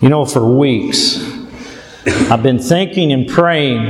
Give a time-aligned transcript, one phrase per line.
[0.00, 1.18] You know, for weeks,
[2.06, 3.86] I've been thinking and praying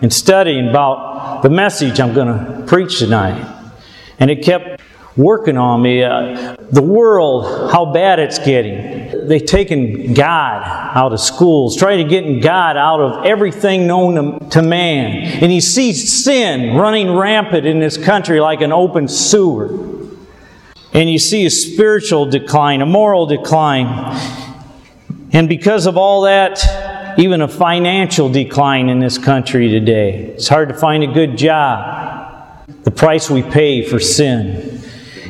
[0.00, 3.74] and studying about the message I'm going to preach tonight.
[4.18, 4.80] And it kept
[5.14, 6.04] working on me.
[6.04, 9.28] Uh, the world, how bad it's getting.
[9.28, 10.62] They've taken God
[10.96, 15.42] out of schools, trying to get God out of everything known to, to man.
[15.42, 19.68] And he sees sin running rampant in this country like an open sewer.
[20.94, 24.16] And you see a spiritual decline, a moral decline.
[25.32, 30.26] And because of all that, even a financial decline in this country today.
[30.26, 32.66] It's hard to find a good job.
[32.84, 34.80] The price we pay for sin.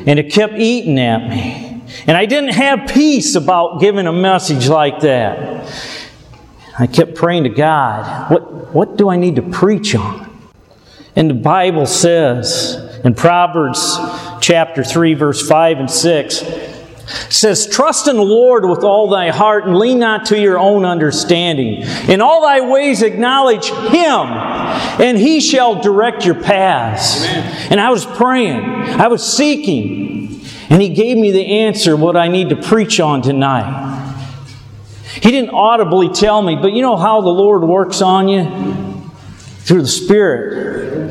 [0.05, 1.83] And it kept eating at me.
[2.07, 5.71] And I didn't have peace about giving a message like that.
[6.77, 10.29] I kept praying to God, what, what do I need to preach on?
[11.15, 13.97] And the Bible says in Proverbs
[14.41, 16.41] chapter 3, verse 5 and 6,
[17.29, 20.85] says, Trust in the Lord with all thy heart and lean not to your own
[20.85, 21.83] understanding.
[22.09, 24.27] In all thy ways acknowledge Him,
[25.01, 27.25] and He shall direct your paths.
[27.25, 27.67] Amen.
[27.71, 32.27] And I was praying, I was seeking, and He gave me the answer what I
[32.27, 34.01] need to preach on tonight.
[35.15, 38.43] He didn't audibly tell me, but you know how the Lord works on you?
[39.59, 41.02] Through the Spirit.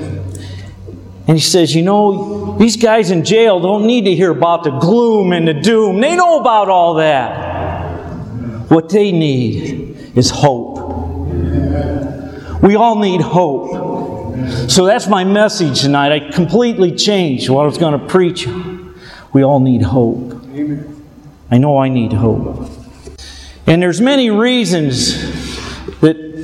[1.33, 4.71] And he says, You know, these guys in jail don't need to hear about the
[4.71, 5.99] gloom and the doom.
[5.99, 8.71] They know about all that.
[8.71, 10.77] What they need is hope.
[12.63, 14.69] We all need hope.
[14.69, 16.13] So that's my message tonight.
[16.13, 18.47] I completely changed what I was going to preach.
[19.33, 20.35] We all need hope.
[21.51, 22.71] I know I need hope.
[23.67, 25.42] And there's many reasons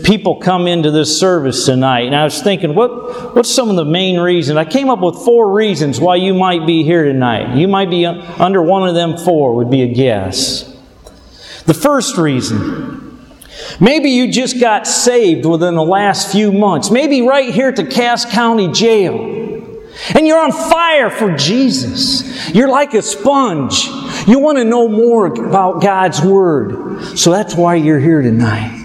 [0.09, 3.85] people come into this service tonight, and I was thinking, what, what's some of the
[3.85, 4.57] main reasons?
[4.57, 7.57] I came up with four reasons why you might be here tonight.
[7.57, 10.65] You might be under one of them four, would be a guess.
[11.67, 13.21] The first reason,
[13.81, 17.87] maybe you just got saved within the last few months, maybe right here at the
[17.87, 19.37] Cass County Jail.
[20.15, 22.55] And you're on fire for Jesus.
[22.55, 23.85] You're like a sponge.
[24.27, 27.19] You want to know more about God's Word.
[27.19, 28.78] So that's why you're here tonight.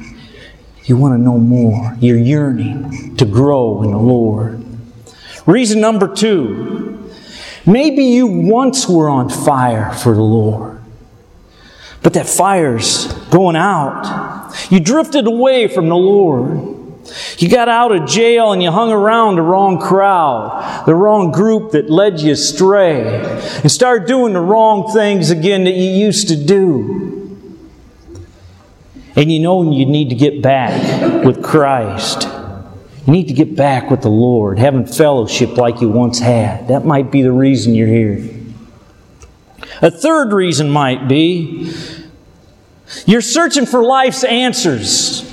[0.86, 1.96] You want to know more.
[2.00, 4.64] You're yearning to grow in the Lord.
[5.46, 7.12] Reason number two
[7.66, 10.82] maybe you once were on fire for the Lord,
[12.02, 14.54] but that fire's going out.
[14.70, 16.74] You drifted away from the Lord.
[17.38, 21.72] You got out of jail and you hung around the wrong crowd, the wrong group
[21.72, 23.22] that led you astray,
[23.62, 27.23] and started doing the wrong things again that you used to do.
[29.16, 32.28] And you know you need to get back with Christ.
[33.06, 36.70] You need to get back with the Lord, having fellowship like you once had.
[36.70, 38.30] That might be the reason you're here.
[39.82, 41.74] A third reason might be
[43.06, 45.30] you're searching for life's answers.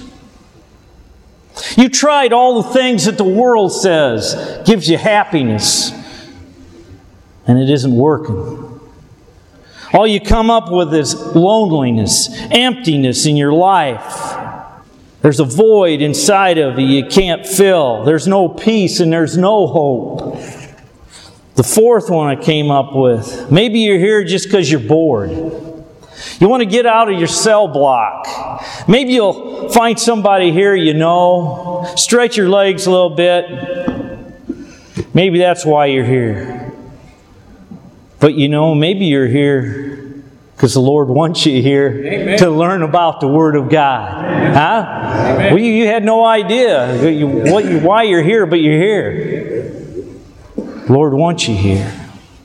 [1.76, 5.92] You tried all the things that the world says gives you happiness,
[7.46, 8.69] and it isn't working.
[9.92, 14.36] All you come up with is loneliness, emptiness in your life.
[15.22, 18.04] There's a void inside of you you can't fill.
[18.04, 20.38] There's no peace and there's no hope.
[21.56, 25.30] The fourth one I came up with maybe you're here just because you're bored.
[25.30, 28.26] You want to get out of your cell block.
[28.88, 33.44] Maybe you'll find somebody here you know, stretch your legs a little bit.
[35.14, 36.59] Maybe that's why you're here.
[38.20, 40.00] But you know, maybe you're here
[40.54, 42.38] because the Lord wants you here Amen.
[42.38, 44.24] to learn about the Word of God.
[44.24, 44.54] Amen.
[44.54, 44.86] Huh?
[44.86, 45.54] Amen.
[45.54, 49.72] Well, you, you, had no idea you, what you, why you're here, but you're here.
[50.86, 51.88] Lord wants you here.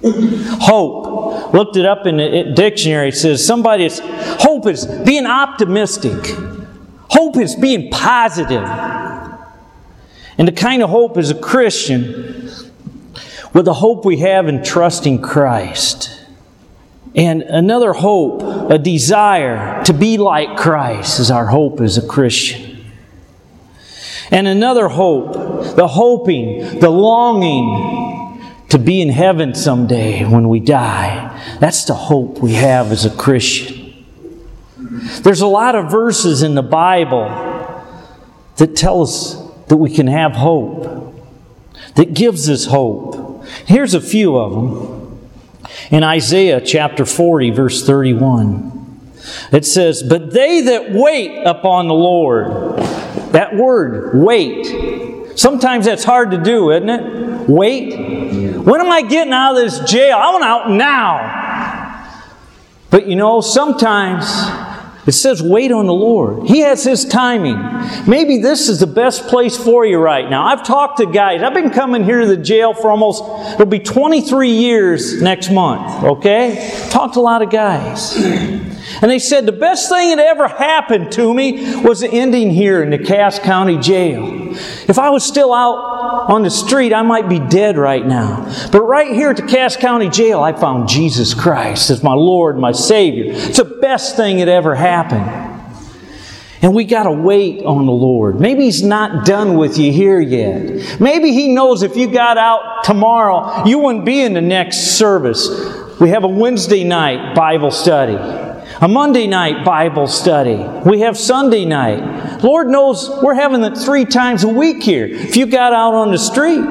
[0.02, 1.54] Hope.
[1.54, 3.10] Looked it up in the dictionary.
[3.10, 6.38] It says somebody is, hope is being optimistic.
[7.10, 8.64] Hope is being positive.
[10.38, 12.50] And the kind of hope as a Christian
[13.56, 16.12] with the hope we have in trusting Christ.
[17.16, 22.92] And another hope, a desire to be like Christ, is our hope as a Christian.
[24.30, 31.58] And another hope, the hoping, the longing to be in heaven someday when we die.
[31.62, 34.06] That's the hope we have as a Christian.
[35.22, 37.30] There's a lot of verses in the Bible
[38.58, 41.16] that tell us that we can have hope,
[41.96, 43.26] that gives us hope.
[43.66, 45.30] Here's a few of them.
[45.92, 49.12] In Isaiah chapter 40, verse 31,
[49.52, 52.78] it says, But they that wait upon the Lord,
[53.32, 55.38] that word, wait.
[55.38, 57.50] Sometimes that's hard to do, isn't it?
[57.50, 57.96] Wait.
[58.58, 60.18] When am I getting out of this jail?
[60.18, 61.44] I want out now.
[62.90, 64.26] But you know, sometimes
[65.06, 66.48] It says, wait on the Lord.
[66.48, 67.58] He has His timing.
[68.08, 70.48] Maybe this is the best place for you right now.
[70.48, 71.44] I've talked to guys.
[71.44, 73.24] I've been coming here to the jail for almost,
[73.54, 76.88] it'll be 23 years next month, okay?
[76.90, 78.75] Talked to a lot of guys.
[79.02, 82.82] And they said the best thing that ever happened to me was the ending here
[82.84, 84.56] in the Cass County Jail.
[84.88, 88.46] If I was still out on the street, I might be dead right now.
[88.72, 92.58] But right here at the Cass County Jail, I found Jesus Christ as my Lord,
[92.58, 93.26] my Savior.
[93.28, 95.54] It's the best thing that ever happened.
[96.62, 98.40] And we got to wait on the Lord.
[98.40, 101.00] Maybe He's not done with you here yet.
[101.00, 105.48] Maybe He knows if you got out tomorrow, you wouldn't be in the next service.
[106.00, 108.14] We have a Wednesday night Bible study,
[108.82, 110.58] a Monday night Bible study.
[110.88, 112.44] We have Sunday night.
[112.44, 115.06] Lord knows we're having it three times a week here.
[115.06, 116.66] If you got out on the street,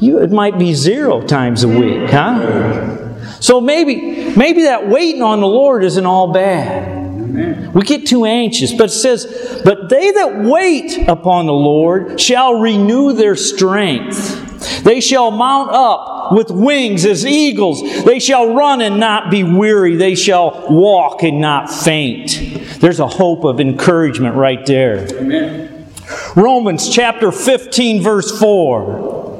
[0.00, 3.40] you, it might be zero times a week, huh?
[3.40, 7.74] So maybe, maybe that waiting on the Lord isn't all bad.
[7.74, 12.54] We get too anxious, but it says, But they that wait upon the Lord shall
[12.60, 14.53] renew their strength.
[14.82, 17.82] They shall mount up with wings as eagles.
[18.04, 19.96] They shall run and not be weary.
[19.96, 22.40] They shall walk and not faint.
[22.80, 25.06] There's a hope of encouragement right there.
[25.16, 25.88] Amen.
[26.36, 29.32] Romans chapter 15, verse 4.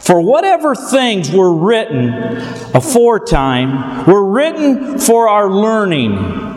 [0.00, 2.12] For whatever things were written
[2.74, 6.50] aforetime were written for our learning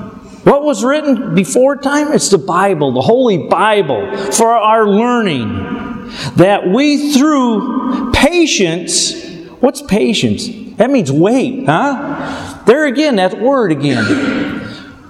[0.45, 2.13] what was written before time?
[2.13, 5.84] It's the Bible, the Holy Bible, for our learning.
[6.35, 9.13] That we through patience,
[9.59, 10.47] what's patience?
[10.77, 12.63] That means wait, huh?
[12.65, 14.61] There again, that word again.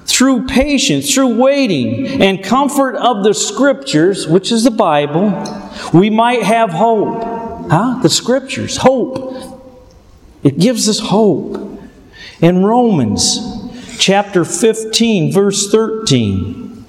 [0.06, 5.32] Through patience, through waiting, and comfort of the Scriptures, which is the Bible,
[5.94, 7.70] we might have hope.
[7.70, 8.00] Huh?
[8.02, 9.62] The Scriptures, hope.
[10.44, 11.82] It gives us hope.
[12.40, 16.86] In Romans, chapter 15, verse 13.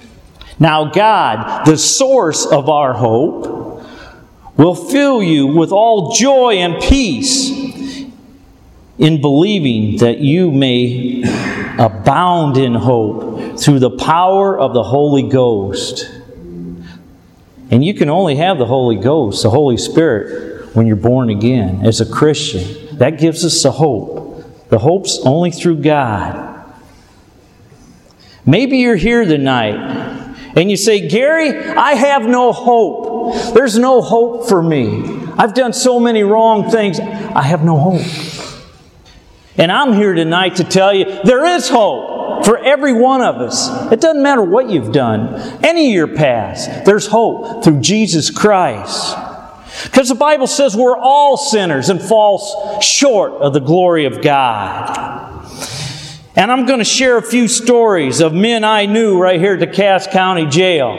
[0.59, 3.66] Now, God, the source of our hope,
[4.57, 7.51] will fill you with all joy and peace
[8.97, 11.21] in believing that you may
[11.77, 16.11] abound in hope through the power of the Holy Ghost.
[17.69, 21.85] And you can only have the Holy Ghost, the Holy Spirit, when you're born again
[21.85, 22.97] as a Christian.
[22.97, 24.69] That gives us the hope.
[24.69, 26.45] The hope's only through God.
[28.45, 33.53] Maybe you're here tonight and you say, Gary, I have no hope.
[33.53, 35.23] There's no hope for me.
[35.37, 36.99] I've done so many wrong things.
[36.99, 38.67] I have no hope.
[39.57, 43.69] And I'm here tonight to tell you there is hope for every one of us.
[43.91, 49.15] It doesn't matter what you've done, any of your past, there's hope through Jesus Christ.
[49.83, 55.45] Because the Bible says we're all sinners and fall short of the glory of God.
[56.37, 59.59] And I'm going to share a few stories of men I knew right here at
[59.59, 60.95] the Cass County Jail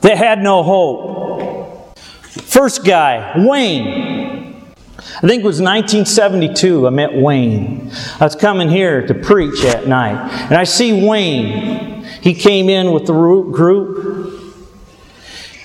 [0.00, 1.96] that had no hope.
[1.96, 4.74] First guy, Wayne.
[4.98, 7.92] I think it was 1972 I met Wayne.
[8.18, 12.02] I was coming here to preach at night, and I see Wayne.
[12.20, 14.66] He came in with the group,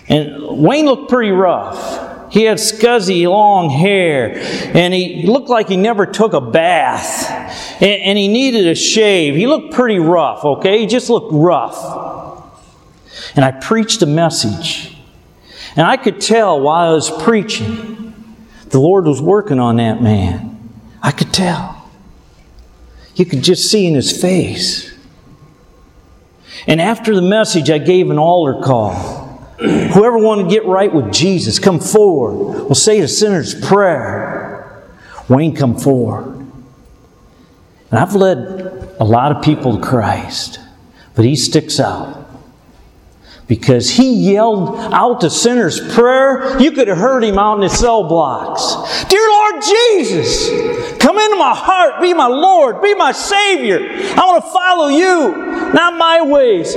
[0.07, 2.04] and Wayne looked pretty rough.
[2.35, 4.33] He had scuzzy long hair,
[4.75, 7.31] and he looked like he never took a bath,
[7.81, 9.35] and, and he needed a shave.
[9.35, 10.79] He looked pretty rough, okay?
[10.79, 11.77] He just looked rough.
[13.37, 14.97] And I preached a message.
[15.77, 18.13] And I could tell while I was preaching,
[18.67, 20.73] the Lord was working on that man.
[21.01, 21.89] I could tell.
[23.15, 24.93] You could just see in his face.
[26.67, 29.24] And after the message, I gave an altar call.
[29.57, 32.63] Whoever want to get right with Jesus, come forward.
[32.65, 34.83] We'll say the sinner's prayer.
[35.29, 36.35] Wayne, come forward.
[37.91, 40.59] And I've led a lot of people to Christ,
[41.15, 42.23] but he sticks out.
[43.47, 47.69] Because he yelled out the sinner's prayer, you could have heard him out in the
[47.69, 49.05] cell blocks.
[49.05, 50.49] Dear Lord Jesus,
[50.97, 53.77] come into my heart, be my Lord, be my Savior.
[53.79, 56.75] I want to follow you, not my ways.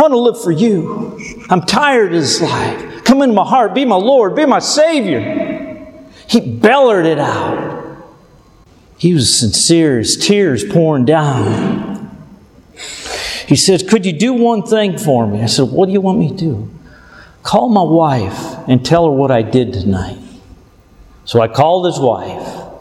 [0.00, 1.44] I want to live for you.
[1.50, 3.04] I'm tired of this life.
[3.04, 3.74] Come into my heart.
[3.74, 4.34] Be my Lord.
[4.34, 5.20] Be my Savior.
[6.26, 8.02] He bellered it out.
[8.96, 12.16] He was sincere, his tears pouring down.
[13.46, 15.42] He says, Could you do one thing for me?
[15.42, 16.70] I said, What do you want me to do?
[17.42, 20.16] Call my wife and tell her what I did tonight.
[21.26, 22.72] So I called his wife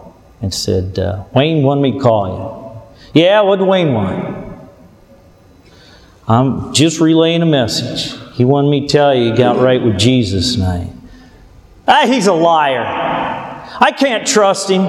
[0.41, 2.83] and said, uh, Wayne wanted me to call
[3.13, 3.21] you.
[3.21, 4.48] Yeah, what did Wayne want?
[6.29, 8.13] I'm just relaying a message.
[8.35, 10.91] He wanted me to tell you he got right with Jesus tonight.
[11.87, 12.83] Ah, he's a liar.
[12.85, 14.85] I can't trust him.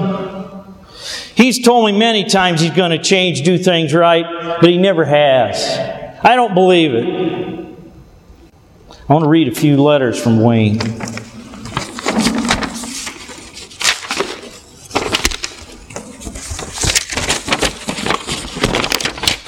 [1.33, 4.23] He's told me many times he's going to change, do things right,
[4.61, 5.79] but he never has.
[6.23, 7.75] I don't believe it.
[9.09, 10.79] I want to read a few letters from Wayne.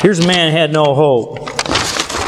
[0.01, 1.42] Here's a man who had no hope.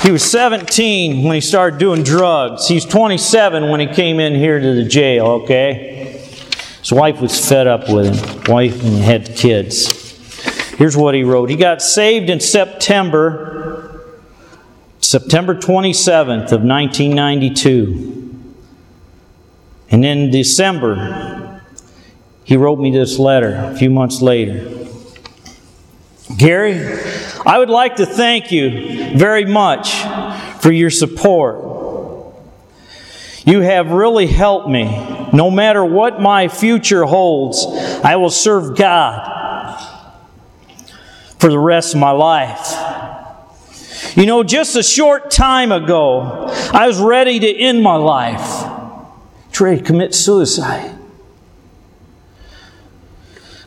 [0.05, 2.67] He was 17 when he started doing drugs.
[2.67, 6.21] He's 27 when he came in here to the jail, okay?
[6.79, 8.43] His wife was fed up with him.
[8.53, 10.13] Wife and had kids.
[10.77, 11.49] Here's what he wrote.
[11.49, 13.55] He got saved in September
[14.99, 18.53] September 27th of 1992.
[19.89, 21.61] And in December,
[22.43, 24.69] he wrote me this letter a few months later.
[26.37, 26.75] Gary,
[27.45, 29.93] I would like to thank you very much
[30.61, 31.63] for your support.
[33.45, 35.29] You have really helped me.
[35.31, 37.63] No matter what my future holds,
[38.03, 39.31] I will serve God
[41.37, 42.73] for the rest of my life.
[44.17, 48.65] You know, just a short time ago, I was ready to end my life,
[49.59, 50.97] ready to commit suicide.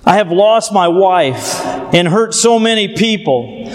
[0.05, 3.71] I have lost my wife and hurt so many people.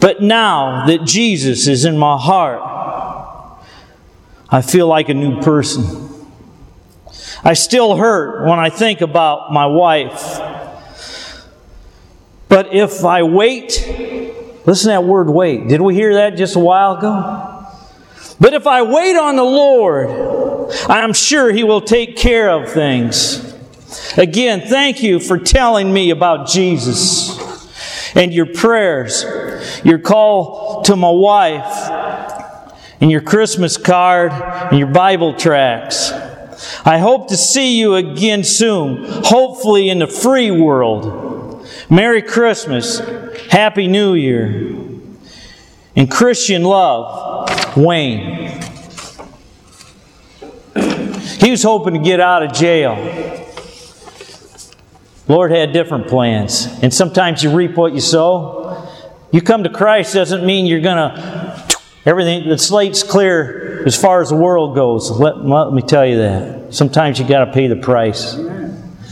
[0.00, 2.62] But now that Jesus is in my heart,
[4.48, 6.06] I feel like a new person.
[7.42, 10.40] I still hurt when I think about my wife.
[12.48, 13.84] But if I wait,
[14.66, 15.68] listen to that word wait.
[15.68, 17.66] Did we hear that just a while ago?
[18.38, 23.45] But if I wait on the Lord, I'm sure He will take care of things.
[24.16, 27.36] Again, thank you for telling me about Jesus
[28.14, 29.24] and your prayers,
[29.84, 31.90] your call to my wife,
[33.00, 36.12] and your Christmas card and your Bible tracts.
[36.84, 41.68] I hope to see you again soon, hopefully in the free world.
[41.90, 43.00] Merry Christmas,
[43.50, 44.74] Happy New Year,
[45.94, 48.62] and Christian love, Wayne.
[51.38, 53.45] He was hoping to get out of jail.
[55.28, 56.66] Lord had different plans.
[56.82, 58.88] And sometimes you reap what you sow.
[59.32, 64.20] You come to Christ doesn't mean you're going to, everything, the slate's clear as far
[64.20, 65.10] as the world goes.
[65.10, 66.74] Let, let me tell you that.
[66.74, 68.38] Sometimes you got to pay the price.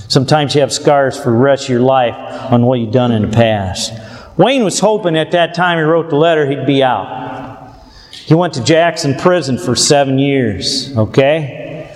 [0.08, 2.14] Sometimes you have scars for the rest of your life
[2.52, 3.92] on what you've done in the past.
[4.36, 7.72] Wayne was hoping at that time he wrote the letter he'd be out.
[8.12, 11.92] He went to Jackson prison for seven years, okay?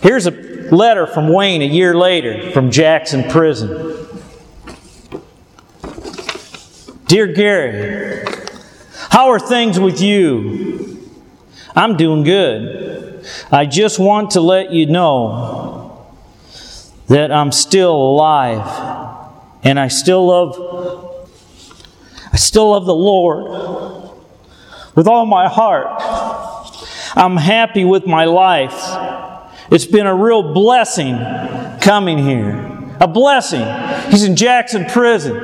[0.00, 4.08] Here's a letter from Wayne a year later from Jackson Prison.
[7.06, 8.24] Dear Gary,
[9.10, 11.12] how are things with you?
[11.76, 13.26] I'm doing good.
[13.50, 16.06] I just want to let you know
[17.08, 19.30] that I'm still alive
[19.62, 21.08] and I still love
[22.32, 23.44] I still love the Lord
[24.94, 25.86] with all my heart.
[27.14, 28.72] I'm happy with my life.
[29.72, 31.16] It's been a real blessing
[31.80, 32.94] coming here.
[33.00, 33.64] A blessing.
[34.10, 35.34] He's in Jackson Prison.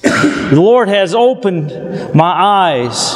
[0.00, 3.14] The Lord has opened my eyes,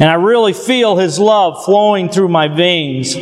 [0.00, 3.14] and I really feel His love flowing through my veins.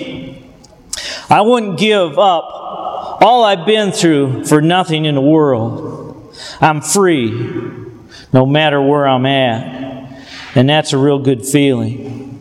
[1.29, 6.35] I wouldn't give up all I've been through for nothing in the world.
[6.59, 7.31] I'm free
[8.33, 12.41] no matter where I'm at, and that's a real good feeling.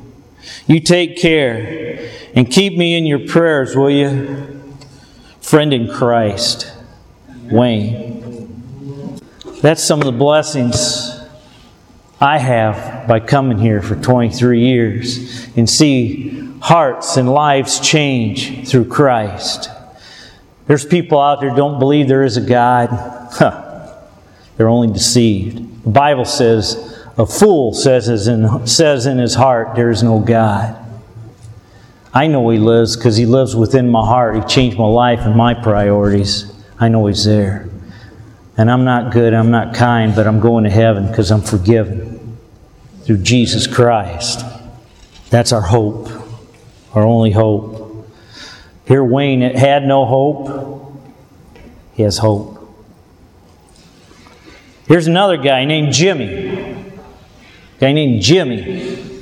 [0.68, 4.62] You take care and keep me in your prayers, will you?
[5.42, 6.72] Friend in Christ,
[7.52, 9.22] Wayne.
[9.62, 11.12] That's some of the blessings
[12.20, 18.86] I have by coming here for 23 years and see hearts and lives change through
[18.86, 19.70] Christ.
[20.68, 22.90] There's people out there don't believe there is a God.
[23.34, 23.94] Huh.
[24.56, 25.84] They're only deceived.
[25.84, 30.83] The Bible says, a fool says says in his heart, there is no God.
[32.14, 34.36] I know He lives because He lives within my heart.
[34.36, 36.54] He changed my life and my priorities.
[36.80, 37.70] I know He's there.
[38.56, 42.38] And I'm not good, I'm not kind, but I'm going to heaven because I'm forgiven
[43.02, 44.46] through Jesus Christ.
[45.32, 46.10] That's our hope,
[46.94, 48.08] our only hope.
[48.86, 50.94] Here, Wayne it had no hope.
[51.94, 52.60] He has hope.
[54.88, 56.92] Here's another guy named Jimmy.
[57.80, 59.13] Guy named Jimmy.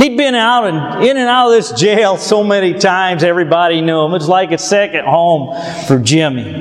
[0.00, 4.00] He'd been out and in and out of this jail so many times, everybody knew
[4.00, 4.12] him.
[4.12, 5.54] It was like a second home
[5.86, 6.54] for Jimmy.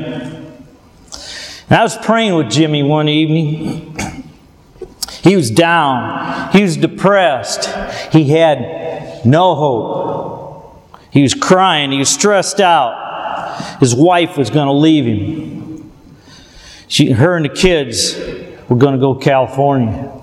[1.69, 3.95] And I was praying with Jimmy one evening.
[5.23, 7.69] He was down, he was depressed,
[8.11, 10.99] he had no hope.
[11.09, 13.79] He was crying, he was stressed out.
[13.79, 15.91] His wife was going to leave him.
[16.89, 18.17] She, her and the kids
[18.67, 20.18] were going to go California.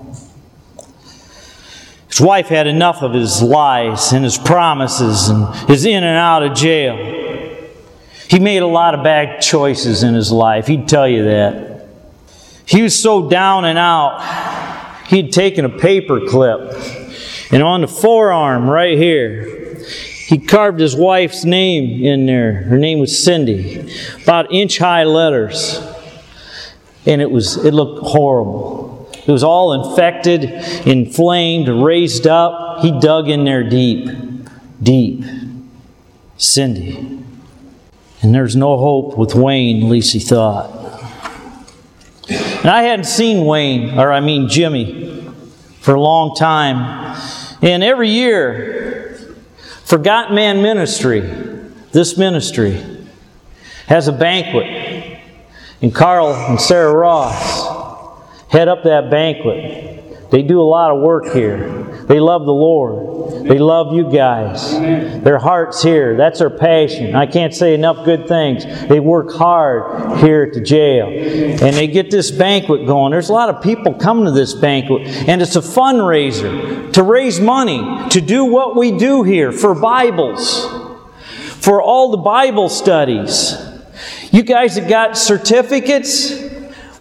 [2.16, 6.42] His wife had enough of his lies and his promises and his in and out
[6.42, 6.96] of jail.
[8.28, 10.66] He made a lot of bad choices in his life.
[10.66, 11.88] He'd tell you that.
[12.64, 16.72] He was so down and out, he'd taken a paper clip
[17.50, 19.76] and on the forearm right here,
[20.26, 22.54] he carved his wife's name in there.
[22.54, 23.88] Her name was Cindy,
[24.22, 25.80] about inch high letters.
[27.06, 28.85] And it was it looked horrible.
[29.26, 30.44] It was all infected,
[30.86, 32.80] inflamed, raised up.
[32.80, 34.08] He dug in there deep,
[34.82, 35.24] deep.
[36.38, 36.96] Cindy.
[38.22, 40.72] And there's no hope with Wayne, he thought.
[42.28, 45.30] And I hadn't seen Wayne, or I mean Jimmy,
[45.80, 47.16] for a long time.
[47.62, 49.36] And every year,
[49.84, 51.20] Forgotten Man Ministry,
[51.92, 52.82] this ministry,
[53.86, 55.20] has a banquet.
[55.80, 57.65] And Carl and Sarah Ross
[58.48, 60.30] head up that banquet.
[60.30, 61.84] They do a lot of work here.
[62.08, 63.48] They love the Lord.
[63.48, 64.72] They love you guys.
[65.22, 66.16] Their heart's here.
[66.16, 67.14] That's their passion.
[67.14, 68.64] I can't say enough good things.
[68.88, 71.06] They work hard here at the jail.
[71.08, 73.12] And they get this banquet going.
[73.12, 75.06] There's a lot of people coming to this banquet.
[75.28, 80.66] And it's a fundraiser to raise money to do what we do here for Bibles,
[81.54, 83.54] for all the Bible studies.
[84.32, 86.55] You guys have got certificates.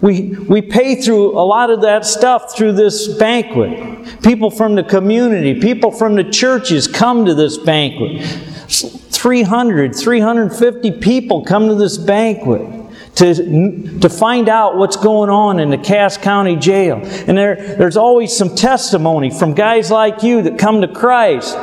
[0.06, 4.22] We, we pay through a lot of that stuff through this banquet.
[4.22, 8.22] People from the community, people from the churches come to this banquet.
[8.70, 12.70] 300, 350 people come to this banquet
[13.16, 17.02] to, to find out what's going on in the Cass County Jail.
[17.04, 21.56] And there, there's always some testimony from guys like you that come to Christ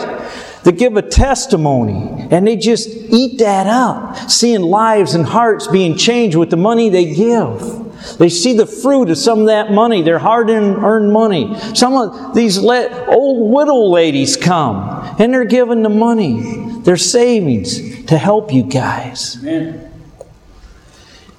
[0.64, 5.96] that give a testimony and they just eat that up, seeing lives and hearts being
[5.96, 7.91] changed with the money they give.
[8.18, 11.56] They see the fruit of some of that money, their hard earned money.
[11.74, 18.04] Some of these let old widow ladies come and they're giving the money, their savings
[18.06, 19.38] to help you guys.
[19.42, 19.88] Amen.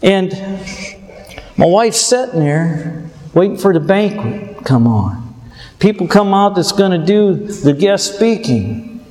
[0.01, 0.31] And
[1.57, 5.21] my wife's sitting there waiting for the banquet come on.
[5.79, 9.05] People come out that's going to do the guest speaking.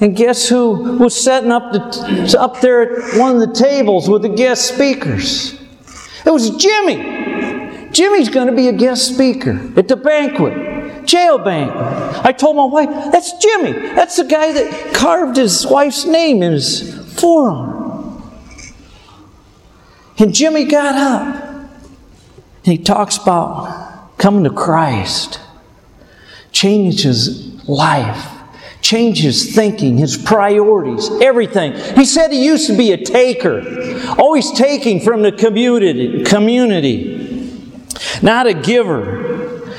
[0.00, 4.22] And guess who was setting up, the, up there at one of the tables with
[4.22, 5.58] the guest speakers?
[6.24, 7.90] It was Jimmy.
[7.90, 12.24] Jimmy's going to be a guest speaker at the banquet, jail banquet.
[12.24, 13.72] I told my wife, that's Jimmy.
[13.72, 18.22] That's the guy that carved his wife's name in his forearm.
[20.18, 21.44] And Jimmy got up
[22.64, 25.40] and he talks about coming to Christ,
[26.52, 28.37] changed his life
[28.88, 31.74] change his thinking, his priorities, everything.
[31.94, 33.62] He said he used to be a taker,
[34.18, 37.18] always taking from the community, community
[38.22, 39.74] not a giver.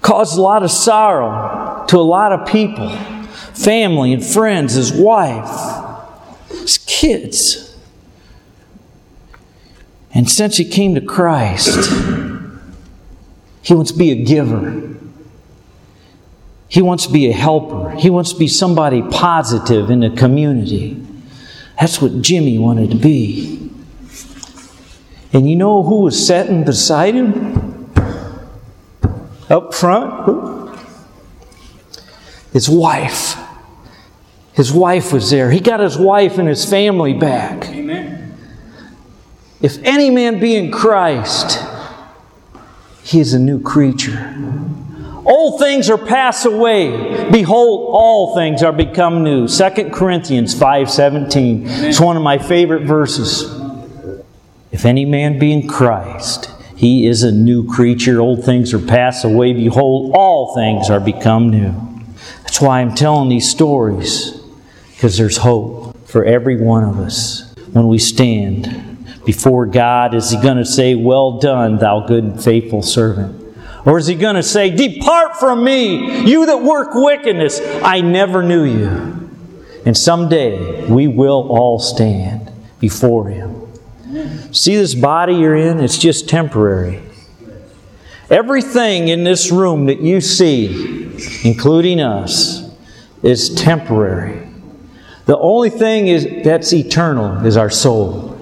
[0.00, 2.90] Caused a lot of sorrow to a lot of people,
[3.54, 5.50] family and friends, his wife,
[6.50, 7.76] his kids.
[10.14, 11.90] And since he came to Christ,
[13.62, 14.97] he wants to be a giver.
[16.68, 17.90] He wants to be a helper.
[17.92, 21.02] He wants to be somebody positive in the community.
[21.80, 23.70] That's what Jimmy wanted to be.
[25.32, 27.90] And you know who was sitting beside him?
[29.48, 30.78] Up front?
[32.52, 33.36] His wife.
[34.52, 35.50] His wife was there.
[35.50, 37.68] He got his wife and his family back.
[37.68, 38.36] Amen.
[39.60, 41.64] If any man be in Christ,
[43.04, 44.34] he is a new creature.
[45.28, 47.30] Old things are passed away.
[47.30, 49.46] Behold, all things are become new.
[49.46, 51.64] 2 Corinthians 5.17.
[51.84, 53.44] It's one of my favorite verses.
[54.72, 58.20] If any man be in Christ, he is a new creature.
[58.20, 59.52] Old things are passed away.
[59.52, 61.74] Behold, all things are become new.
[62.42, 64.32] That's why I'm telling these stories,
[64.92, 70.14] because there's hope for every one of us when we stand before God.
[70.14, 73.47] Is He going to say, Well done, thou good and faithful servant?
[73.84, 78.42] Or is he going to say, Depart from me, you that work wickedness, I never
[78.42, 79.30] knew you?
[79.86, 83.68] And someday we will all stand before him.
[84.52, 85.80] See this body you're in?
[85.80, 87.02] It's just temporary.
[88.30, 92.70] Everything in this room that you see, including us,
[93.22, 94.46] is temporary.
[95.26, 98.34] The only thing is that's eternal is our soul.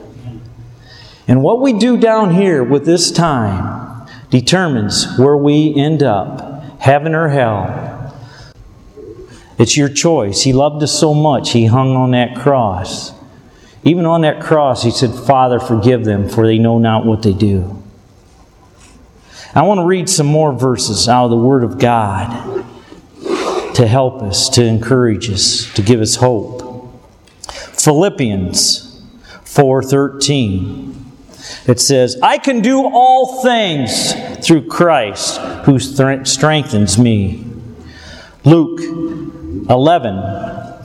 [1.28, 3.75] And what we do down here with this time
[4.30, 8.14] determines where we end up heaven or hell.
[9.58, 10.42] It's your choice.
[10.42, 13.12] He loved us so much, He hung on that cross.
[13.86, 17.32] Even on that cross, he said, Father, forgive them, for they know not what they
[17.32, 17.80] do.
[19.54, 22.64] I want to read some more verses out of the Word of God
[23.76, 26.62] to help us, to encourage us, to give us hope.
[27.48, 29.00] Philippians
[29.44, 31.05] 4:13.
[31.66, 37.44] It says, "I can do all things through Christ who strengthens me."
[38.44, 38.80] Luke
[39.68, 40.22] 11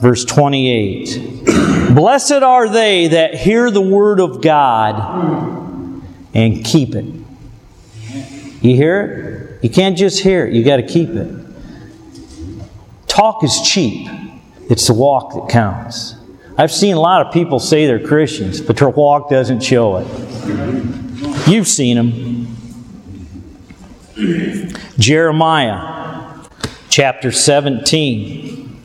[0.00, 1.44] verse 28.
[1.94, 6.02] Blessed are they that hear the word of God
[6.34, 7.04] and keep it.
[8.60, 9.64] You hear it?
[9.64, 11.28] You can't just hear it, you got to keep it.
[13.06, 14.08] Talk is cheap,
[14.68, 16.16] it's the walk that counts.
[16.62, 20.06] I've seen a lot of people say they're Christians, but their walk doesn't show it.
[21.48, 22.56] You've seen them.
[24.96, 26.38] Jeremiah
[26.88, 28.80] chapter 17,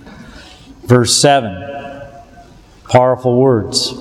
[0.85, 2.09] verse 7.
[2.89, 3.93] Powerful words.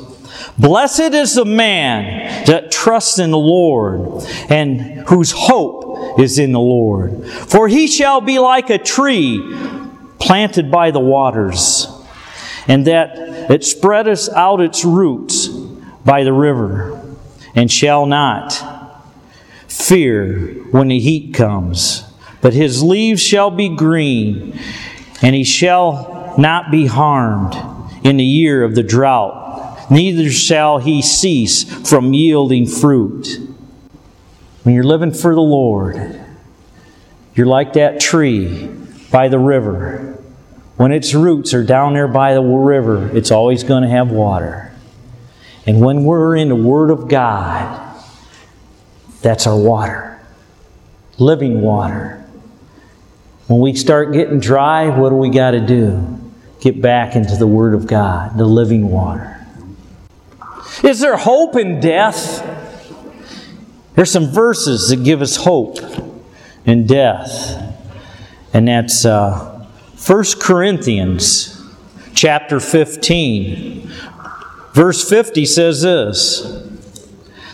[0.57, 6.61] Blessed is the man that trusts in the Lord and whose hope is in the
[6.61, 7.27] Lord.
[7.27, 9.55] For he shall be like a tree
[10.19, 11.89] planted by the waters,
[12.69, 13.17] and that
[13.51, 15.49] it spreadeth out its roots
[16.05, 17.01] by the river,
[17.55, 18.53] and shall not
[19.69, 22.03] fear when the heat comes.
[22.41, 24.59] But his leaves shall be green,
[25.23, 27.55] and he shall not be harmed
[28.05, 33.41] in the year of the drought, neither shall he cease from yielding fruit.
[34.63, 36.21] When you're living for the Lord,
[37.35, 38.69] you're like that tree
[39.11, 40.16] by the river.
[40.77, 44.73] When its roots are down there by the river, it's always going to have water.
[45.67, 47.83] And when we're in the Word of God,
[49.23, 50.21] that's our water.
[51.19, 52.25] Living water.
[53.47, 56.19] When we start getting dry, what do we got to do?
[56.61, 59.33] Get back into the Word of God, the living water.
[60.85, 62.45] Is there hope in death?
[63.95, 65.79] There's some verses that give us hope
[66.67, 67.63] in death.
[68.53, 69.56] And that's uh,
[70.07, 71.61] 1 Corinthians
[72.15, 73.91] chapter 15.
[74.73, 76.71] Verse 50 says this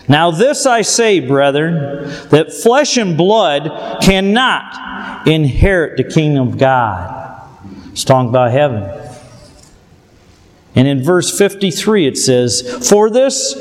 [0.07, 1.75] Now, this I say, brethren,
[2.29, 7.41] that flesh and blood cannot inherit the kingdom of God.
[7.91, 8.83] It's talking about heaven.
[10.75, 13.53] And in verse 53 it says, For this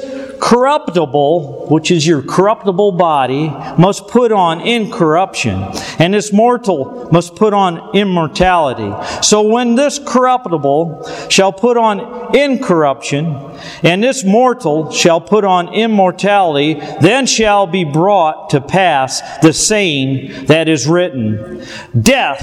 [0.42, 5.64] corruptible, which is your corruptible body, must put on incorruption,
[6.00, 8.92] and this mortal must put on immortality.
[9.22, 13.36] So when this corruptible shall put on incorruption,
[13.84, 20.46] and this mortal shall put on immortality, then shall be brought to pass the saying
[20.46, 21.64] that is written
[21.98, 22.42] Death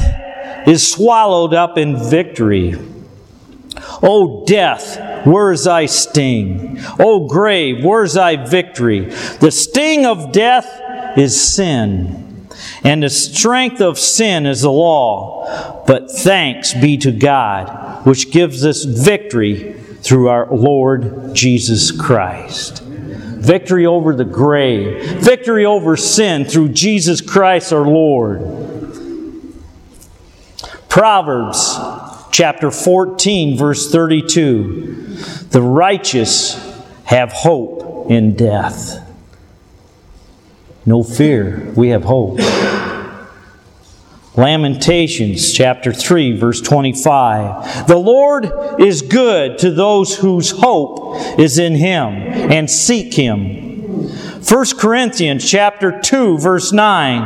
[0.65, 2.75] is swallowed up in victory.
[4.01, 6.79] O death, where's thy sting?
[6.99, 9.05] O grave, where's thy victory?
[9.39, 12.47] The sting of death is sin,
[12.83, 15.83] and the strength of sin is the law.
[15.85, 22.83] But thanks be to God, which gives us victory through our Lord Jesus Christ.
[22.83, 28.41] Victory over the grave, victory over sin through Jesus Christ our Lord.
[30.89, 31.77] Proverbs
[32.39, 35.17] chapter 14, verse 32.
[35.49, 36.55] The righteous
[37.03, 39.05] have hope in death.
[40.85, 42.39] No fear, we have hope.
[44.37, 47.87] Lamentations chapter 3, verse 25.
[47.87, 48.49] The Lord
[48.79, 52.13] is good to those whose hope is in Him
[52.53, 54.07] and seek Him.
[54.47, 57.21] 1 Corinthians chapter 2 verse 9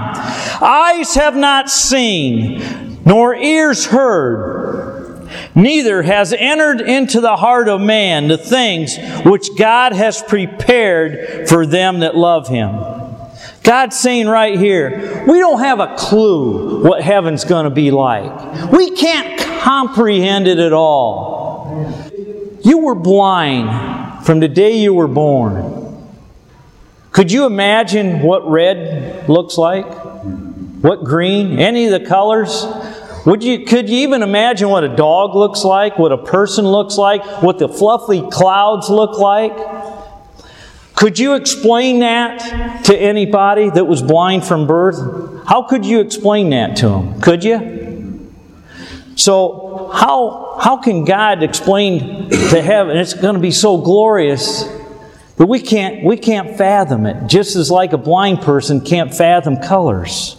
[0.60, 4.63] Eyes have not seen nor ears heard,
[5.56, 11.66] neither has entered into the heart of man the things which God has prepared for
[11.66, 12.72] them that love him.
[13.64, 18.72] God's saying right here, we don't have a clue what heaven's going to be like.
[18.72, 22.12] We can't comprehend it at all.
[22.62, 25.82] You were blind from the day you were born.
[27.12, 29.86] Could you imagine what red looks like?
[29.86, 31.60] What green?
[31.60, 32.66] Any of the colors?
[33.26, 36.98] Would you, could you even imagine what a dog looks like, what a person looks
[36.98, 39.56] like, what the fluffy clouds look like?
[40.96, 44.98] Could you explain that to anybody that was blind from birth?
[45.48, 47.22] How could you explain that to them?
[47.22, 48.32] Could you?
[49.16, 52.98] So, how, how can God explain to heaven?
[52.98, 54.64] It's going to be so glorious
[55.38, 59.58] that we can't, we can't fathom it, just as like a blind person can't fathom
[59.58, 60.36] colors.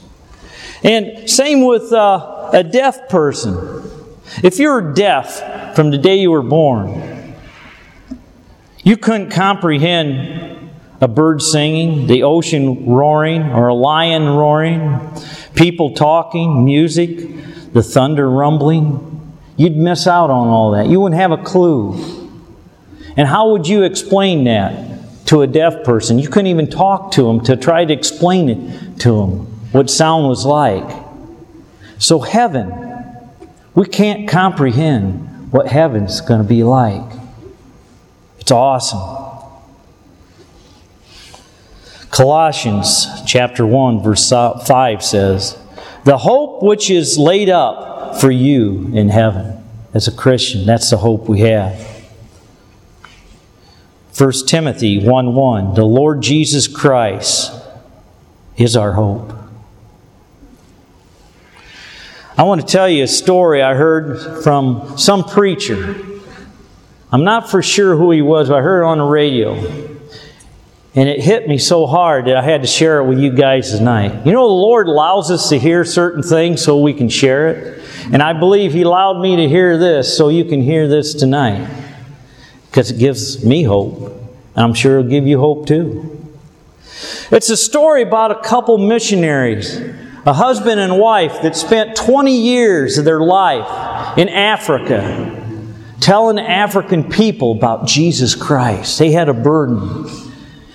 [0.84, 3.56] And same with uh, a deaf person.
[4.42, 7.34] If you're deaf from the day you were born,
[8.84, 10.70] You couldn't comprehend
[11.00, 15.00] a bird singing, the ocean roaring, or a lion roaring,
[15.54, 19.32] people talking, music, the thunder rumbling.
[19.56, 20.86] You'd miss out on all that.
[20.86, 21.94] You wouldn't have a clue.
[23.16, 26.18] And how would you explain that to a deaf person?
[26.18, 30.28] You couldn't even talk to them to try to explain it to them, what sound
[30.28, 30.88] was like.
[31.98, 32.72] So, heaven,
[33.74, 37.02] we can't comprehend what heaven's going to be like.
[38.38, 39.00] It's awesome.
[42.10, 45.58] Colossians chapter 1 verse 5 says,
[46.04, 49.58] "The hope which is laid up for you in heaven."
[49.92, 51.74] As a Christian, that's the hope we have.
[54.16, 57.52] 1 Timothy 1 1, the Lord Jesus Christ
[58.56, 59.32] is our hope.
[62.36, 65.94] I want to tell you a story I heard from some preacher.
[67.12, 69.54] I'm not for sure who he was, but I heard it on the radio.
[70.96, 73.70] And it hit me so hard that I had to share it with you guys
[73.70, 74.26] tonight.
[74.26, 77.84] You know, the Lord allows us to hear certain things so we can share it.
[78.12, 81.68] And I believe He allowed me to hear this so you can hear this tonight.
[82.66, 84.08] Because it gives me hope.
[84.56, 86.34] And I'm sure it'll give you hope too.
[87.30, 89.80] It's a story about a couple missionaries
[90.26, 95.42] a husband and wife that spent 20 years of their life in Africa
[96.00, 98.98] telling African people about Jesus Christ.
[98.98, 100.10] They had a burden.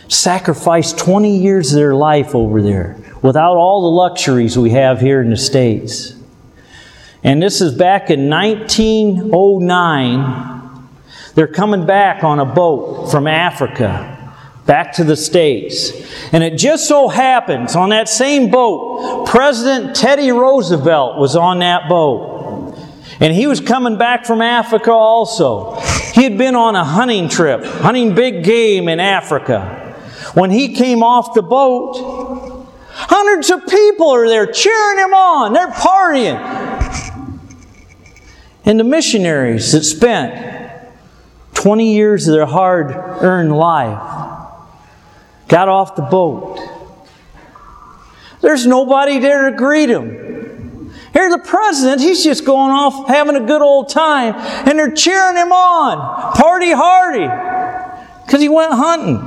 [0.08, 5.22] Sacrificed 20 years of their life over there without all the luxuries we have here
[5.22, 6.16] in the States.
[7.24, 10.90] And this is back in 1909.
[11.36, 14.16] They're coming back on a boat from Africa
[14.70, 15.92] back to the States.
[16.32, 21.90] And it just so happens on that same boat, President Teddy Roosevelt was on that
[21.90, 22.78] boat.
[23.20, 25.74] And he was coming back from Africa also.
[26.14, 29.98] He had been on a hunting trip, hunting big game in Africa.
[30.36, 35.52] When he came off the boat, hundreds of people are there cheering him on.
[35.52, 36.38] They're partying.
[38.66, 40.92] And the missionaries that spent
[41.56, 44.19] 20 years of their hard earned life
[45.50, 46.58] got off the boat.
[48.42, 50.30] There's nobody there to greet him.
[51.12, 55.36] Here, the president, he's just going off having a good old time, and they're cheering
[55.36, 56.36] him on.
[56.36, 57.28] Party hardy.
[58.26, 59.18] Because he went hunting.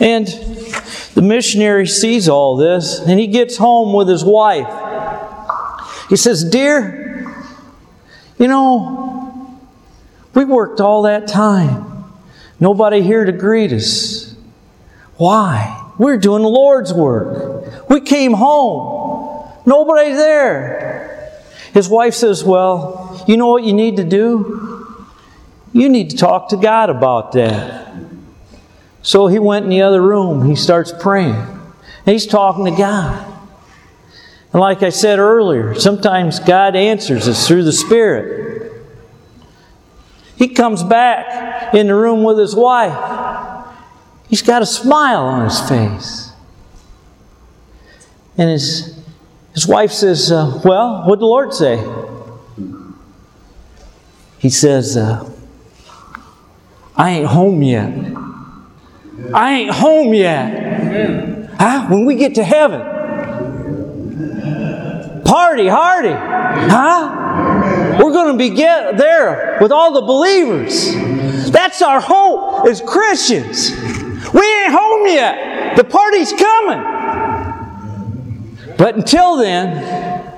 [0.00, 0.26] And
[1.14, 4.66] the missionary sees all this, and he gets home with his wife.
[6.08, 7.32] He says, Dear,
[8.38, 9.60] you know,
[10.34, 12.04] we worked all that time.
[12.58, 14.31] Nobody here to greet us.
[15.22, 15.88] Why?
[15.98, 17.88] We're doing the Lord's work.
[17.88, 19.48] We came home.
[19.64, 21.30] Nobody's there.
[21.72, 25.06] His wife says, Well, you know what you need to do?
[25.72, 27.94] You need to talk to God about that.
[29.02, 30.44] So he went in the other room.
[30.44, 31.36] He starts praying.
[31.36, 31.72] And
[32.04, 33.24] he's talking to God.
[34.52, 38.72] And like I said earlier, sometimes God answers us through the Spirit.
[40.34, 43.21] He comes back in the room with his wife.
[44.32, 46.32] He's got a smile on his face.
[48.38, 48.98] And his,
[49.52, 51.76] his wife says, uh, Well, what did the Lord say?
[54.38, 55.30] He says, uh,
[56.96, 57.92] I ain't home yet.
[59.34, 61.50] I ain't home yet.
[61.60, 61.88] Huh?
[61.88, 62.80] When we get to heaven,
[65.26, 66.08] party hardy.
[66.08, 67.98] Huh?
[68.02, 70.94] We're going to be get there with all the believers.
[71.50, 74.01] That's our hope as Christians.
[74.32, 75.76] We ain't home yet.
[75.76, 76.82] The party's coming.
[78.76, 80.32] But until then,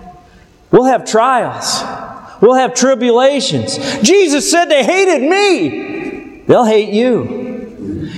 [0.70, 1.82] we'll have trials.
[2.40, 3.78] We'll have tribulations.
[4.02, 6.42] Jesus said they hated me.
[6.46, 7.44] They'll hate you.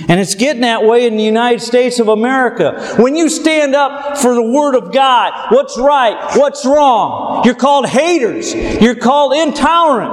[0.09, 2.95] And it's getting that way in the United States of America.
[2.97, 7.87] When you stand up for the Word of God, what's right, what's wrong, you're called
[7.87, 8.53] haters.
[8.53, 10.11] You're called intolerant.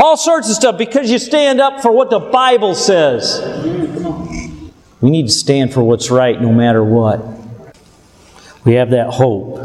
[0.00, 3.40] All sorts of stuff because you stand up for what the Bible says.
[5.00, 7.24] We need to stand for what's right no matter what.
[8.64, 9.58] We have that hope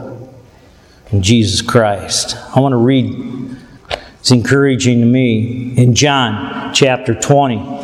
[1.11, 2.37] in Jesus Christ.
[2.55, 3.57] I want to read,
[4.19, 7.81] it's encouraging to me, in John chapter 20.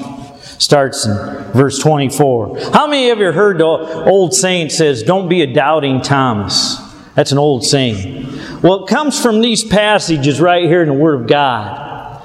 [0.60, 1.14] Starts in
[1.54, 2.72] verse 24.
[2.74, 6.78] How many of you heard the old saying says, Don't be a doubting Thomas?
[7.16, 8.28] That's an old saying.
[8.62, 12.24] Well, it comes from these passages right here in the Word of God.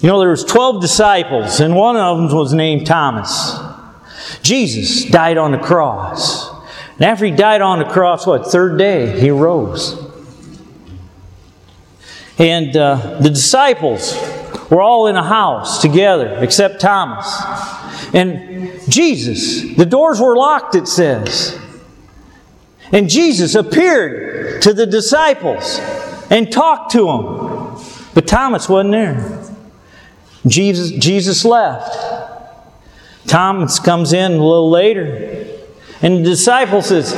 [0.00, 3.54] You know, there was 12 disciples, and one of them was named Thomas.
[4.42, 6.50] Jesus died on the cross.
[6.94, 9.98] And after he died on the cross, what, third day, he rose.
[12.38, 14.14] And uh, the disciples
[14.70, 17.26] were all in a house together, except Thomas.
[18.14, 21.58] And Jesus, the doors were locked, it says.
[22.90, 25.78] And Jesus appeared to the disciples
[26.30, 27.82] and talked to them.
[28.14, 29.42] But Thomas wasn't there.
[30.46, 32.21] Jesus, Jesus left.
[33.26, 35.46] Thomas comes in a little later.
[36.02, 37.12] And the disciple says,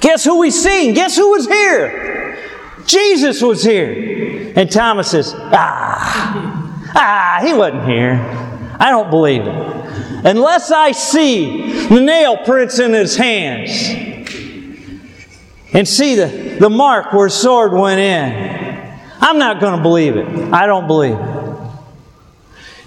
[0.00, 0.94] Guess who we seen?
[0.94, 2.38] Guess who was here?
[2.86, 4.52] Jesus was here.
[4.54, 8.14] And Thomas says, Ah, ah, he wasn't here.
[8.78, 9.72] I don't believe it.
[10.24, 13.70] Unless I see the nail prints in his hands
[15.72, 20.16] and see the, the mark where his sword went in, I'm not going to believe
[20.16, 20.26] it.
[20.52, 21.42] I don't believe it.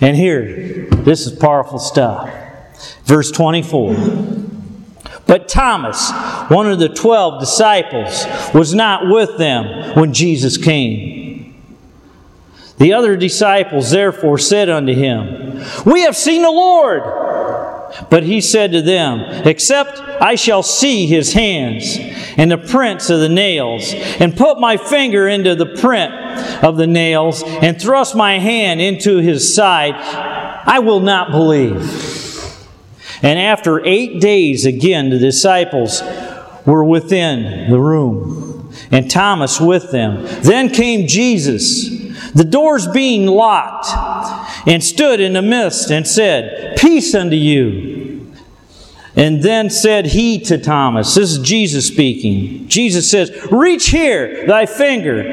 [0.01, 2.44] And here, this is powerful stuff.
[3.05, 3.95] Verse 24.
[5.27, 6.11] But Thomas,
[6.49, 11.25] one of the twelve disciples, was not with them when Jesus came.
[12.77, 17.03] The other disciples therefore said unto him, We have seen the Lord.
[18.09, 21.97] But he said to them, Except I shall see his hands
[22.37, 26.13] and the prints of the nails, and put my finger into the print
[26.63, 32.24] of the nails, and thrust my hand into his side, I will not believe.
[33.25, 36.03] And after eight days, again, the disciples
[36.63, 40.27] were within the room, and Thomas with them.
[40.43, 41.89] Then came Jesus,
[42.33, 43.87] the doors being locked,
[44.67, 48.31] and stood in the midst, and said, Peace unto you.
[49.15, 52.67] And then said he to Thomas, This is Jesus speaking.
[52.67, 55.23] Jesus says, Reach here thy finger,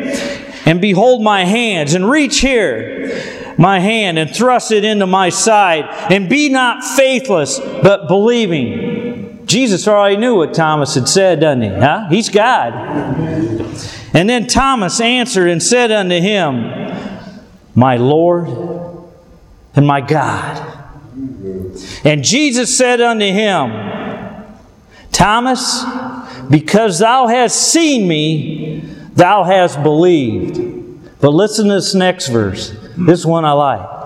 [0.65, 5.85] and behold my hands, and reach here my hand and thrust it into my side,
[6.13, 9.47] and be not faithless, but believing.
[9.47, 11.69] Jesus already knew what Thomas had said, doesn't he?
[11.69, 12.09] Huh?
[12.11, 12.75] He's God.
[14.15, 16.63] And then Thomas answered and said unto him,
[17.75, 18.49] My Lord
[19.75, 20.69] and my God.
[22.05, 24.45] And Jesus said unto him,
[25.13, 25.85] Thomas,
[26.51, 28.81] because thou hast seen me,
[29.15, 31.21] thou hast believed.
[31.21, 32.77] But listen to this next verse.
[32.97, 34.03] This one I like.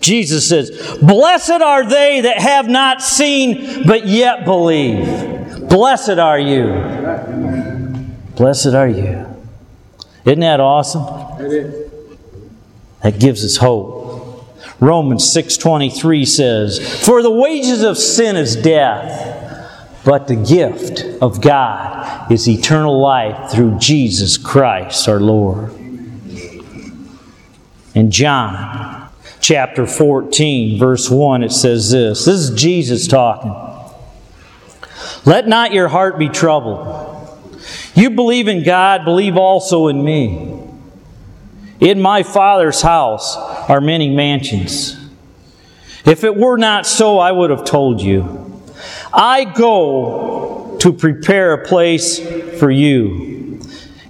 [0.00, 5.68] Jesus says, Blessed are they that have not seen, but yet believe.
[5.68, 6.66] Blessed are you.
[8.36, 9.26] Blessed are you.
[10.24, 11.04] Isn't that awesome?
[13.02, 14.04] That gives us hope.
[14.80, 19.36] Romans 6:23 says, "For the wages of sin is death,
[20.04, 25.70] but the gift of God is eternal life through Jesus Christ our Lord."
[27.94, 29.08] In John
[29.40, 32.24] chapter 14, verse 1, it says this.
[32.24, 33.54] This is Jesus talking.
[35.24, 37.00] Let not your heart be troubled.
[37.94, 40.60] You believe in God, believe also in me.
[41.80, 44.98] In my Father's house are many mansions.
[46.04, 48.62] If it were not so, I would have told you.
[49.12, 52.18] I go to prepare a place
[52.58, 53.60] for you.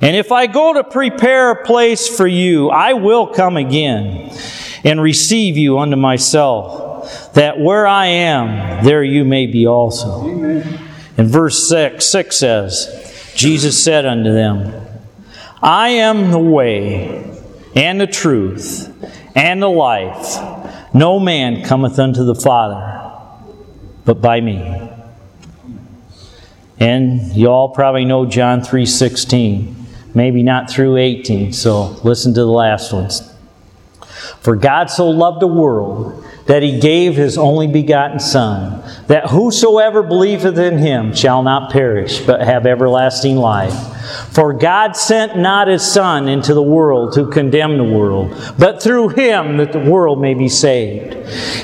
[0.01, 4.37] And if I go to prepare a place for you, I will come again
[4.85, 10.29] and receive you unto myself, that where I am, there you may be also.
[10.29, 10.81] Amen.
[11.17, 14.75] And verse 6, 6 says, Jesus said unto them,
[15.63, 17.25] I am the way
[17.75, 18.93] and the truth
[19.35, 20.39] and the life.
[20.93, 22.95] No man cometh unto the Father
[24.05, 24.91] but by me.
[26.79, 29.84] And you all probably know John 3:16.
[30.15, 33.31] Maybe not through 18, so listen to the last ones.
[34.41, 40.03] For God so loved the world that he gave his only begotten Son, that whosoever
[40.03, 43.73] believeth in him shall not perish, but have everlasting life.
[44.33, 49.09] For God sent not his Son into the world to condemn the world, but through
[49.09, 51.15] him that the world may be saved.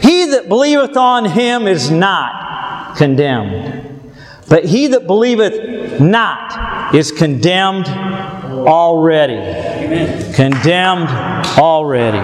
[0.03, 4.11] He that believeth on him is not condemned,
[4.49, 7.87] but he that believeth not is condemned
[8.51, 9.35] already.
[9.35, 10.33] Amen.
[10.35, 11.09] Condemned
[11.59, 12.19] already.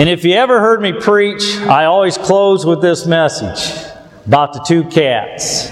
[0.00, 3.92] And if you ever heard me preach, I always close with this message
[4.24, 5.70] about the two cats.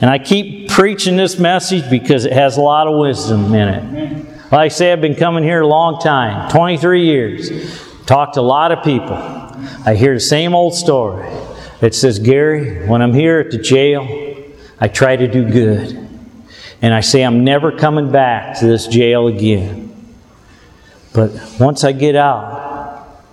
[0.00, 4.24] And I keep preaching this message because it has a lot of wisdom in it.
[4.50, 7.80] Like I say, I've been coming here a long time 23 years.
[8.06, 9.14] Talked to a lot of people.
[9.14, 11.28] I hear the same old story.
[11.80, 14.06] It says, Gary, when I'm here at the jail,
[14.80, 16.08] I try to do good.
[16.82, 20.14] And I say, I'm never coming back to this jail again.
[21.12, 23.24] But once I get out,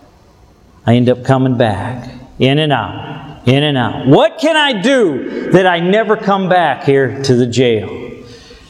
[0.86, 2.12] I end up coming back.
[2.38, 4.08] In and out, in and out.
[4.08, 8.24] What can I do that I never come back here to the jail?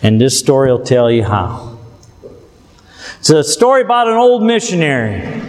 [0.04, 1.80] And this story will tell you how.
[3.20, 5.42] It's a story about an old missionary.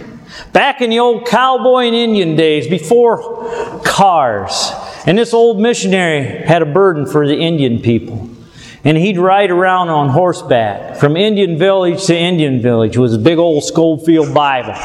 [0.53, 4.71] Back in the old cowboy and Indian days, before cars.
[5.05, 8.29] And this old missionary had a burden for the Indian people.
[8.83, 13.37] And he'd ride around on horseback from Indian village to Indian village with a big
[13.37, 14.75] old Scofield Bible,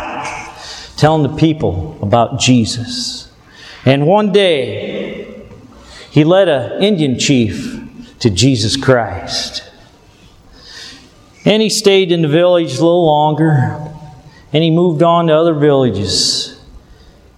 [0.97, 3.31] telling the people about Jesus.
[3.85, 5.45] And one day,
[6.11, 7.81] he led an Indian chief
[8.21, 9.69] to Jesus Christ.
[11.45, 13.92] And he stayed in the village a little longer,
[14.53, 16.61] and he moved on to other villages.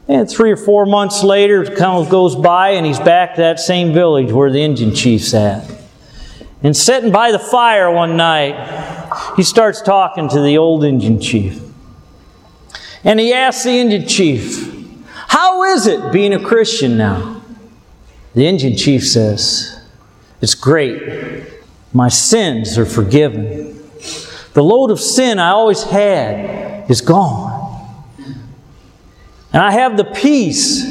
[0.07, 3.59] And three or four months later, kind of goes by, and he's back to that
[3.59, 5.71] same village where the Indian chief's at.
[6.63, 9.05] And sitting by the fire one night,
[9.37, 11.61] he starts talking to the old Indian chief.
[13.03, 14.73] And he asks the Indian chief,
[15.29, 17.43] How is it being a Christian now?
[18.35, 19.81] The Indian chief says,
[20.41, 21.51] It's great.
[21.93, 23.74] My sins are forgiven.
[24.55, 27.53] The load of sin I always had is gone.
[29.53, 30.85] And I have the peace,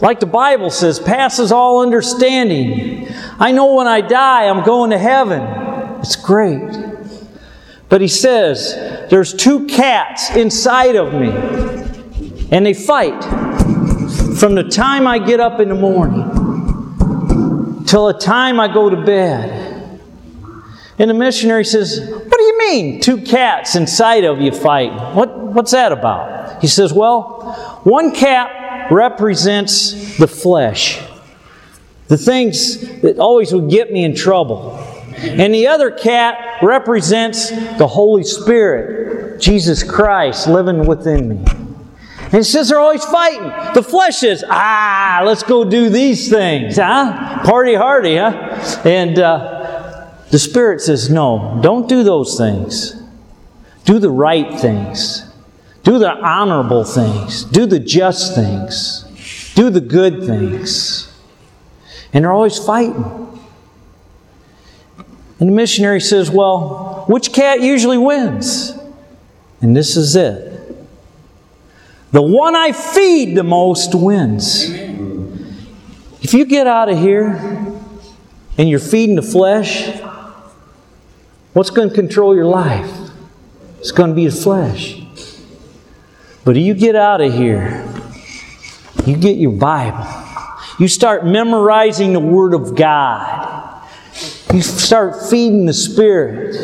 [0.00, 3.08] like the Bible says, passes all understanding.
[3.38, 5.42] I know when I die, I'm going to heaven.
[6.00, 6.68] It's great.
[7.88, 8.74] But he says,
[9.10, 11.30] there's two cats inside of me,
[12.50, 13.22] and they fight
[14.38, 16.24] from the time I get up in the morning
[17.86, 19.75] till the time I go to bed.
[20.98, 25.14] And the missionary says, What do you mean, two cats inside of you fight?
[25.14, 26.60] What, what's that about?
[26.60, 31.00] He says, Well, one cat represents the flesh,
[32.08, 34.76] the things that always would get me in trouble.
[35.18, 41.44] And the other cat represents the Holy Spirit, Jesus Christ living within me.
[42.26, 43.74] And he says they're always fighting.
[43.74, 47.42] The flesh says, ah, let's go do these things, huh?
[47.44, 48.82] Party hardy, huh?
[48.84, 49.65] And uh,
[50.30, 53.00] the Spirit says, no, don't do those things.
[53.84, 55.22] Do the right things.
[55.84, 57.44] Do the honorable things.
[57.44, 59.52] Do the just things.
[59.54, 61.16] Do the good things.
[62.12, 63.26] And they're always fighting.
[65.38, 68.72] And the missionary says, Well, which cat usually wins?
[69.60, 70.52] And this is it.
[72.10, 74.68] The one I feed the most wins.
[76.22, 77.36] If you get out of here
[78.58, 79.86] and you're feeding the flesh,
[81.56, 82.94] What's going to control your life?
[83.78, 85.00] It's going to be the flesh.
[86.44, 87.82] But you get out of here,
[89.06, 90.06] you get your Bible,
[90.78, 93.88] you start memorizing the Word of God.
[94.52, 96.56] You start feeding the Spirit.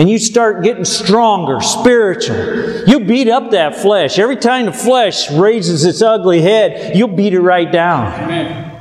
[0.00, 2.88] And you start getting stronger, spiritual.
[2.88, 4.18] You beat up that flesh.
[4.18, 8.12] Every time the flesh raises its ugly head, you'll beat it right down.
[8.20, 8.73] Amen.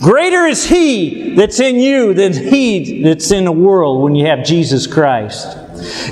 [0.00, 4.44] Greater is He that's in you than He that's in the world when you have
[4.44, 5.56] Jesus Christ.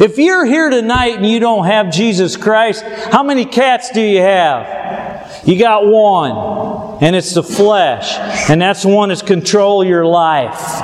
[0.00, 4.20] If you're here tonight and you don't have Jesus Christ, how many cats do you
[4.20, 5.42] have?
[5.46, 8.16] You got one, and it's the flesh,
[8.48, 10.80] and that's the one that's control your life.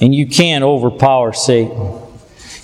[0.00, 2.03] And you can't overpower Satan.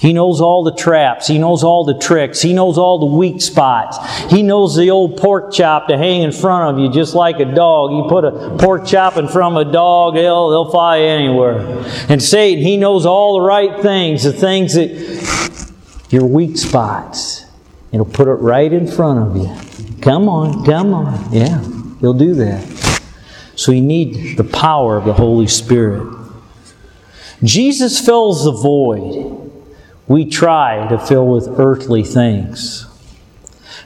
[0.00, 1.26] He knows all the traps.
[1.26, 2.40] He knows all the tricks.
[2.40, 3.98] He knows all the weak spots.
[4.30, 7.44] He knows the old pork chop to hang in front of you just like a
[7.44, 7.92] dog.
[7.92, 11.84] You put a pork chop in front of a dog, they'll, they'll fly anywhere.
[12.08, 14.88] And Satan, he knows all the right things, the things that,
[16.08, 17.44] your weak spots.
[17.90, 20.00] He'll put it right in front of you.
[20.00, 21.30] Come on, come on.
[21.30, 21.62] Yeah,
[22.00, 22.64] he'll do that.
[23.54, 26.16] So you need the power of the Holy Spirit.
[27.42, 29.39] Jesus fills the void
[30.10, 32.84] we try to fill with earthly things.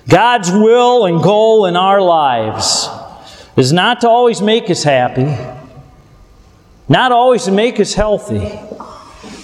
[0.08, 2.88] God's will and goal in our lives
[3.58, 5.36] is not to always make us happy,
[6.88, 8.58] not always to make us healthy,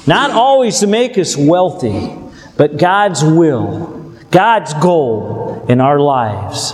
[0.07, 2.15] not always to make us wealthy,
[2.57, 6.73] but God's will, God's goal in our lives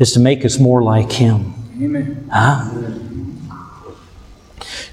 [0.00, 1.54] is to make us more like Him.
[1.80, 2.28] Amen.
[2.30, 2.70] Huh?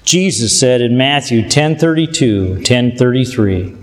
[0.06, 3.79] Jesus said in Matthew 10:32, 10:33,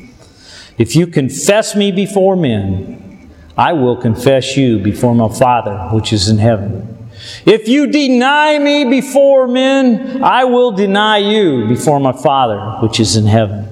[0.78, 6.28] if you confess me before men, I will confess you before my Father which is
[6.28, 7.08] in heaven.
[7.46, 13.16] If you deny me before men, I will deny you before my Father which is
[13.16, 13.68] in heaven.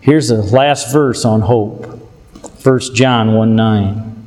[0.00, 1.86] Here's the last verse on hope
[2.64, 4.26] 1 John 1 9.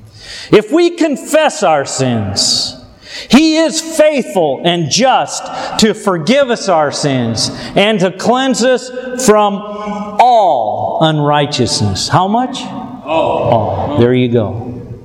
[0.51, 2.80] If we confess our sins,
[3.29, 5.43] he is faithful and just
[5.79, 8.89] to forgive us our sins and to cleanse us
[9.25, 12.07] from all unrighteousness.
[12.07, 12.57] How much?
[12.61, 13.09] Oh.
[13.09, 13.97] All.
[13.99, 15.01] There you go.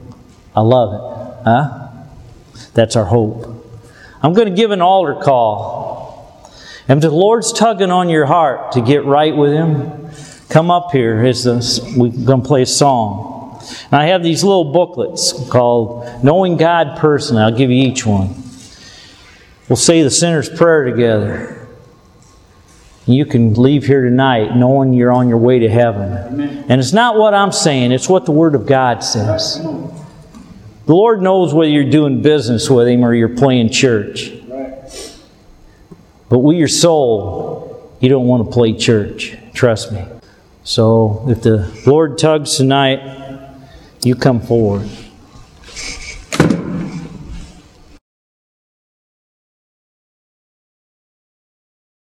[0.54, 1.44] I love it.
[1.44, 1.88] Huh?
[2.74, 3.52] That's our hope.
[4.22, 6.06] I'm going to give an altar call.
[6.88, 10.10] And if the Lord's tugging on your heart to get right with Him,
[10.48, 11.16] come up here.
[11.16, 13.35] We're going to play a song.
[13.84, 17.42] And I have these little booklets called Knowing God Personally.
[17.42, 18.34] I'll give you each one.
[19.68, 21.68] We'll say the sinner's prayer together.
[23.06, 26.12] You can leave here tonight knowing you're on your way to heaven.
[26.12, 26.66] Amen.
[26.68, 29.60] And it's not what I'm saying, it's what the Word of God says.
[29.60, 34.32] The Lord knows whether you're doing business with Him or you're playing church.
[36.28, 39.36] But with your soul, you don't want to play church.
[39.54, 40.04] Trust me.
[40.64, 43.25] So if the Lord tugs tonight,
[44.06, 44.88] you come forward.